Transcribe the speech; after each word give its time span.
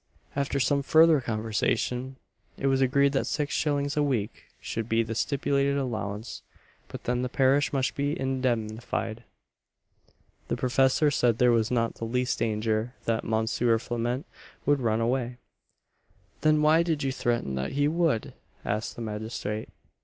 After 0.35 0.59
some 0.59 0.81
further 0.81 1.21
conversation, 1.21 2.15
it 2.57 2.65
was 2.65 2.81
agreed 2.81 3.11
that 3.13 3.27
six 3.27 3.53
shillings 3.53 3.95
a 3.95 4.01
week 4.01 4.45
should 4.59 4.89
be 4.89 5.03
the 5.03 5.13
stipulated 5.13 5.77
allowance; 5.77 6.41
but 6.87 7.03
then 7.03 7.21
the 7.21 7.29
parish 7.29 7.71
must 7.71 7.93
be 7.93 8.19
indemnified. 8.19 9.23
The 10.47 10.57
professor 10.57 11.11
said 11.11 11.37
there 11.37 11.51
was 11.51 11.69
not 11.69 11.93
the 11.93 12.05
least 12.05 12.39
danger 12.39 12.95
that 13.05 13.23
Mons. 13.23 13.55
Flament 13.59 14.25
would 14.65 14.79
run 14.81 15.01
away 15.01 15.37
"Then 16.41 16.63
why 16.63 16.81
did 16.81 17.03
you 17.03 17.11
threaten 17.11 17.53
that 17.53 17.73
he 17.73 17.87
would?" 17.87 18.33
asked 18.65 18.95
the 18.95 19.03
magistrate. 19.03 19.69